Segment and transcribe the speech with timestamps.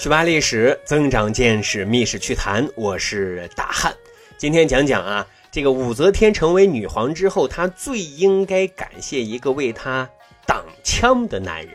[0.00, 2.66] 去扒历史，增长见识，密室趣谈。
[2.74, 3.94] 我是大汉，
[4.38, 10.08] 今天讲讲啊，这个武则天成为女皇之后，她最应该感谢一个为她
[10.46, 11.74] 挡枪的男人。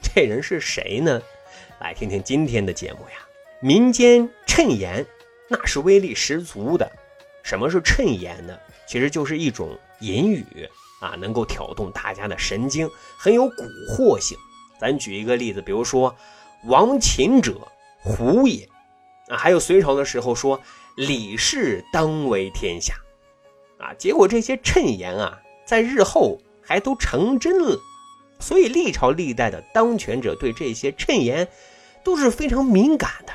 [0.00, 1.20] 这人是谁呢？
[1.78, 3.16] 来听听今天的节目呀。
[3.60, 5.04] 民间谶言，
[5.46, 6.90] 那是威力十足的。
[7.42, 8.56] 什么是谶言呢？
[8.86, 10.46] 其实就是一种隐语
[11.02, 12.88] 啊，能够挑动大家的神经，
[13.18, 14.34] 很有蛊惑性。
[14.80, 16.16] 咱举一个例子，比如说
[16.64, 17.60] “亡秦者
[17.98, 18.68] 胡也”，
[19.28, 20.60] 啊，还有隋朝的时候说
[20.96, 22.94] “李氏当为天下”，
[23.78, 27.78] 啊，结果这些谶言啊，在日后还都成真了。
[28.38, 31.48] 所以历朝历代的当权者对这些谶言
[32.04, 33.32] 都是非常敏感的。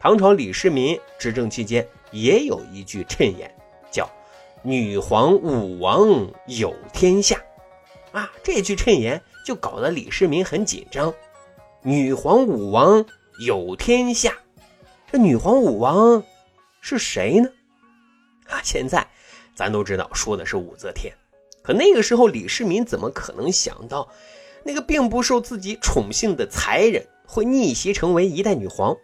[0.00, 3.54] 唐朝李世民执政期间也有一句谶言，
[3.90, 4.10] 叫
[4.62, 7.38] “女皇武王有天下”，
[8.12, 11.12] 啊，这句谶言就搞得李世民很紧张。
[11.82, 13.04] 女皇武王
[13.38, 14.32] 有天下，
[15.10, 16.22] 这女皇武王
[16.80, 17.50] 是谁呢？
[18.46, 19.04] 啊，现在
[19.56, 21.12] 咱都知道说的是武则天。
[21.62, 24.08] 可那个时候，李世民怎么可能想到，
[24.62, 28.96] 那个并不受自己宠幸的才人会逆袭成为一代女皇？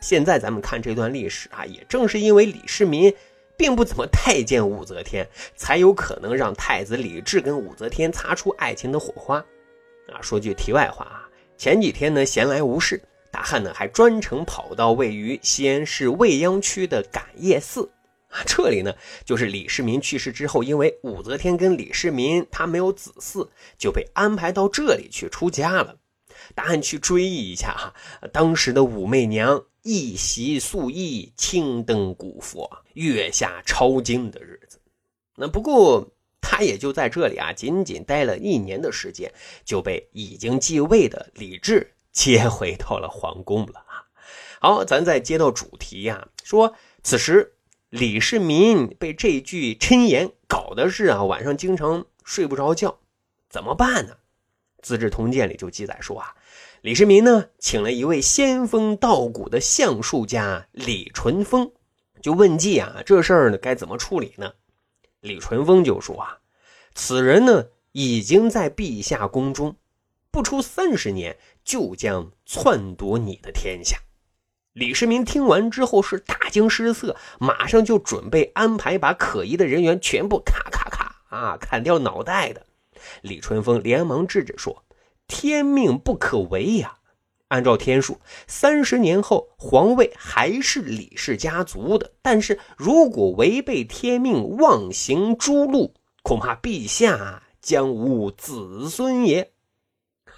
[0.00, 3.12] 现在咱们看这段历史啊，也正是因为李世民
[3.56, 9.44] 并不怎么待见武则天，才有可能让太子李治跟武则天擦出爱情的火花。
[10.10, 13.02] 啊，说句题外话啊，前几天呢闲来无事，
[13.38, 17.88] 大汉呢还专程跑到位于西安市未央区的感业寺。
[18.30, 18.92] 啊，这里呢，
[19.24, 25.96] 就是李世民去世之后，因为武则天跟李世民他没有子嗣，就被安排到这里去出家了。
[26.56, 27.94] 大汉去追忆一下哈，
[28.32, 34.80] 当时的武媚娘一袭素衣，青灯古佛，月下抄经的日子。
[35.36, 36.08] 那不过
[36.40, 39.32] 他也就在这里啊，仅仅待了一年的时间，
[39.64, 44.02] 就被已经继位的李治接回到了皇宫了啊。
[44.60, 46.74] 好，咱再接到主题呀，说
[47.04, 47.54] 此时。
[47.90, 52.98] 李世民被这句谶言搞的是啊，晚上经常睡不着觉，
[53.48, 54.12] 怎么办呢？
[54.82, 56.34] 《资治通鉴》里就记载说啊，
[56.82, 61.72] 李世民呢请了一位仙风道骨的相术家李淳风，
[62.20, 64.52] 就问计啊，这事儿呢该怎么处理呢？
[65.20, 66.40] 李淳风就说啊，
[66.94, 69.76] 此人呢已经在陛下宫中，
[70.30, 73.98] 不出三十年就将篡夺你的天下。
[74.72, 82.64] 李世民听完之后是大惊失色，马上就准备安排把可疑的人员全部咔咔咔啊砍掉脑袋的。
[83.22, 84.84] 李淳风连忙制止说
[85.26, 86.98] ：“天命不可违呀！
[87.48, 92.12] 按照天数，三十年后皇位还是李氏家族的。
[92.22, 99.50] 但是如果违背天命，妄行诛戮，恐怕陛下将无子孙也。”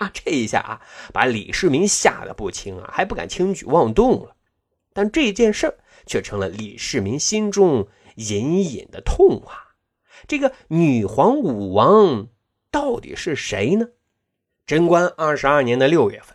[0.01, 0.81] 啊，这一下啊，
[1.13, 4.35] 把李世民吓得不轻啊，还不敢轻举妄动了。
[4.95, 9.77] 但这件事却成了李世民心中隐隐的痛啊！
[10.27, 12.29] 这个女皇武王
[12.71, 13.91] 到底是谁呢？
[14.65, 16.35] 贞观二十二年的六月份，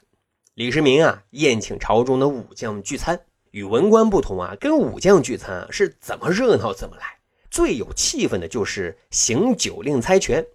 [0.53, 3.25] 李世民啊宴请朝中的武将聚餐。
[3.49, 7.17] 与文官不同啊，跟武将聚餐啊是怎么热闹怎么来。
[7.49, 10.45] 最有气氛的就是行酒令猜拳。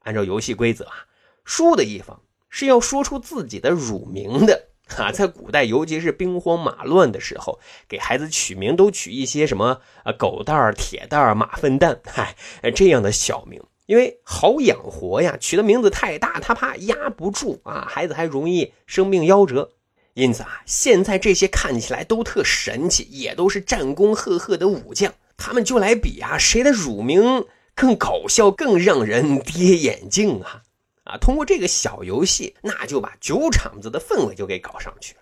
[0.00, 1.06] 按照游戏规则啊，
[1.44, 2.22] 输的一方。
[2.48, 7.58] 是要说出自己的乳名的啊，在古代，尤其是兵荒马乱的时候，
[7.88, 12.36] 给孩子取名都取一些什么啊狗蛋儿铁蛋儿马粪蛋，嗨，
[12.74, 15.36] 这样的小名，因为好养活呀。
[15.40, 19.72] 取的名字太大，他怕压不住啊，孩子还容易生病夭折。
[20.14, 30.62] 因此啊，现在这些看起来都特神气，也都是战功赫赫的武将，他们就来比啊，谁的乳名更搞笑，更让人跌眼镜啊！
[31.06, 35.20] 啊，通过这个小游戏，那就把酒场子的氛围就给搞上去了。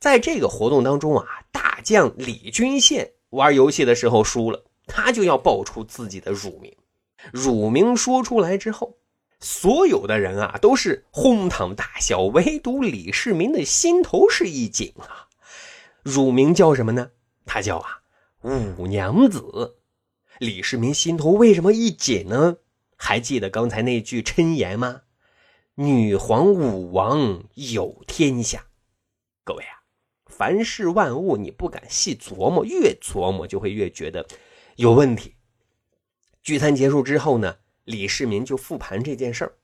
[0.00, 6.74] 在这个活动当中啊，大将李君羡玩游戏的时候输了，他就要报出自己的乳名。
[7.32, 8.96] 乳名说出来之后，
[9.38, 15.28] 所有的人啊都是哄堂大笑，唯独李世民的心头是一紧啊。
[16.02, 17.10] 乳名叫什么呢？
[17.44, 18.00] 他叫啊
[18.42, 19.76] 五娘子。
[20.38, 22.56] 李世民心头为什么一紧呢？
[23.04, 25.02] 还记得刚才那句谶言吗？
[25.74, 28.66] 女皇武王有天下。
[29.42, 29.82] 各位啊，
[30.26, 34.24] 凡事万物你不敢细琢磨，越琢磨就会越觉得
[34.76, 35.34] 有问题。
[36.44, 39.54] 聚餐结束之后呢，李世民就复盘这件事儿。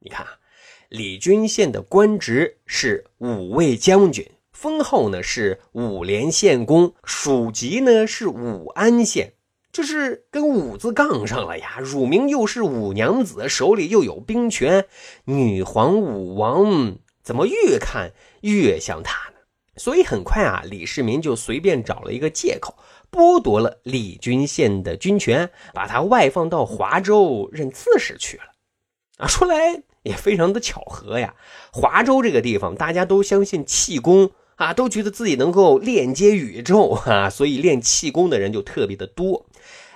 [0.00, 0.40] 你看啊，
[0.88, 9.34] 李君羡的官职是武卫将军，封号呢是武连县公，属籍呢是武安县。
[9.70, 11.78] 这是跟武字杠上了呀！
[11.80, 14.86] 乳名又是五娘子，手里又有兵权，
[15.24, 19.36] 女皇武王怎么越看越像他呢？
[19.76, 22.76] 所以很快啊，李世民就随便找了一个借口，
[23.12, 28.44] 剥夺了李君羡的军权，把他外放到华州任刺史去了。
[29.18, 31.34] 啊，说来也非常的巧合呀，
[31.72, 39.46] 华州这个地方大家都相信气功啊，都觉得自己能够链接宇宙啊，所以练气功的人就特别的多。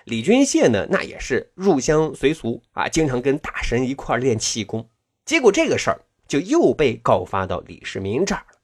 [0.05, 4.89] 李君羡呢，那也是入乡随俗啊，经常跟大神一块练气功。
[5.25, 8.59] 结果这个事儿就又被告发到李世民这儿了。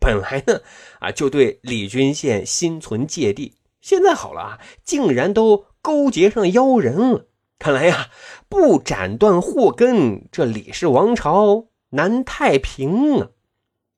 [0.00, 0.60] 本来呢，
[0.98, 7.26] 啊，就对李君羡心存芥蒂，现在好了啊，竟然都勾结上妖人了。
[7.58, 8.08] 看来呀，
[8.48, 13.28] 不斩断祸根，这李氏王朝难太平啊。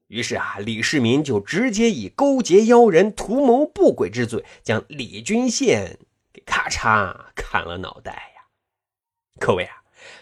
[0.09, 5.97] 于是啊，李世民就直接以勾结妖人、图谋不轨之罪，将李君羡
[6.33, 8.47] 给咔嚓砍了脑袋呀。
[9.41, 9.75] 各位啊，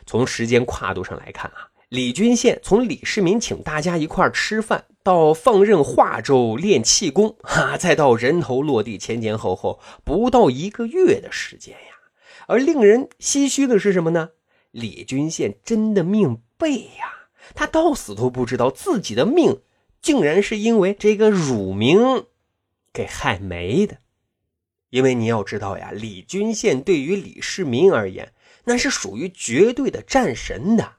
[0.07, 1.69] 从时间跨度上来看啊。
[1.91, 11.95] 李君羡从李世民请大家一块吃饭，到放任华州练气功，哈，再到人头落地，前前后后不到一个月的时间呀。
[12.49, 14.31] 而令人唏嘘的是什么呢？
[14.71, 19.61] 李君羡真的命背呀，他到死都不知道自己的命
[20.05, 22.27] 竟然是因为这个乳名
[22.93, 23.97] 给害没的。
[24.91, 28.35] 因为你要知道呀，李君羡对于李世民而言，
[28.65, 30.97] 那是属于绝对的战神的。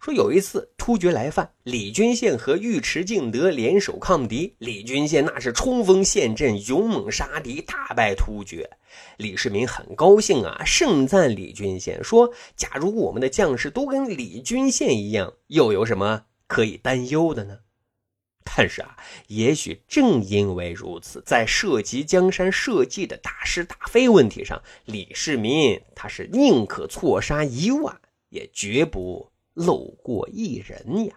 [0.00, 4.54] 说有一次突厥来犯，李君羡和尉迟敬德联手抗敌。
[4.58, 8.70] 李君羡那是冲锋陷阵，勇猛杀敌，大败突厥。
[9.16, 17.58] 李世民很高兴啊，盛赞李君羡说：“假如我们的将士都跟李君羡一样，又有什么可以担忧的呢？”
[18.56, 28.00] 但是啊，也许正因为如此，在涉及江山社稷的大是大非问题上，李世民他是宁可错杀一万，
[28.30, 29.30] 也绝不。
[29.56, 31.14] 漏过一人呀，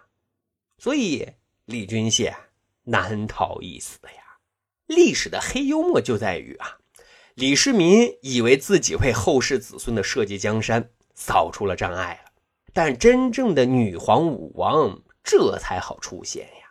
[0.78, 1.28] 所以
[1.66, 2.34] 李君羡
[2.86, 4.38] 难逃一死呀。
[4.88, 6.78] 历史的黑幽默就在于啊，
[7.34, 12.32] 李世民以为自己为后世子孙的社稷江山扫除了障碍了，
[12.72, 16.69] 但真正的女皇武王这才好出现呀。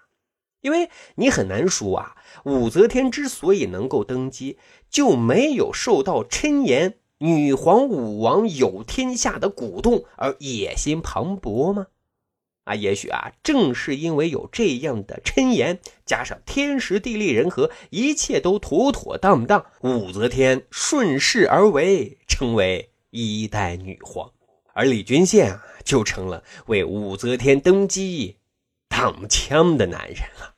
[0.60, 4.58] 因为你很难说啊，武则天之所以能够登基，
[4.90, 6.98] 就没有受到谶言。
[7.20, 11.88] 女皇武王有天下的鼓动而野心磅礴吗？
[12.62, 24.30] 啊，也许啊，正是因为有这样的谶言，加上天时地利人和，一切都妥妥当当，武则天顺势而为，成为一代女皇，
[24.72, 28.36] 而李君羡啊，就成了为武则天登基
[28.98, 30.56] 挡枪的男人了。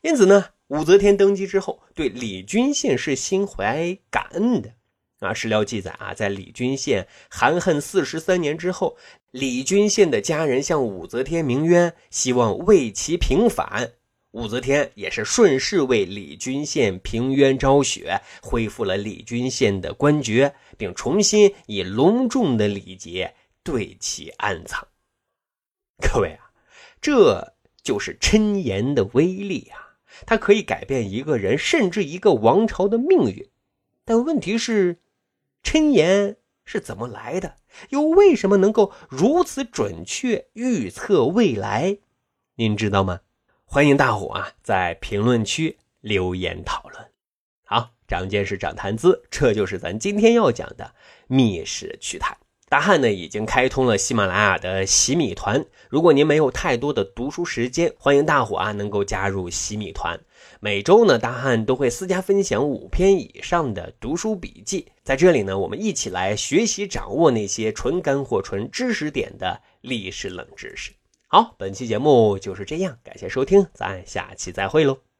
[0.00, 4.72] 因此呢，武则天登基之后，对李君羡是心怀感恩的。
[5.20, 8.96] 啊，史料记载啊，在李君羡含恨四十三年之后，
[9.30, 13.92] 李君羡的家人向武则天鸣冤，希望为其平反。
[14.30, 24.88] 武则天也是顺势为李君羡平冤昭雪，恢复了李君羡的官爵，并重新以隆重的礼节对其安葬。
[25.98, 26.50] 各位啊，
[27.04, 27.52] 这
[27.82, 30.00] 就是谶言的威力啊！
[30.24, 33.46] 它可以改变一个人甚至一个王朝的命运。
[34.06, 35.00] 但问题是。
[35.62, 37.56] 谶言是怎么来的？
[37.88, 41.98] 又为什么能够如此准确预测未来？
[42.56, 43.20] 您知道吗？
[43.64, 47.10] 欢迎大伙啊，在评论区留言讨论。
[47.64, 50.94] 好，长见识，长谈资，这就是咱今天要讲的
[51.26, 52.36] 密室趣谈。
[52.68, 60.18] 大汉呢已经开通了喜马拉雅的洗米团，如果您没有太多的读书时间，欢迎大伙啊能够加入洗米团。
[60.60, 70.92] 每周呢，大汉都会私家分享五篇以上的读书笔记，在这里呢，我们一起来学习掌握那些纯干货、纯知识点的历史冷知识。
[71.28, 75.13] 好，本期节目就是这样，感谢收听，咱下期再会喽。